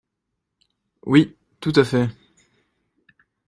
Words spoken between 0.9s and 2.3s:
Oui, tout à fait.